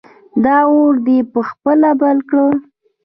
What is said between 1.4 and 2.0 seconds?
خپله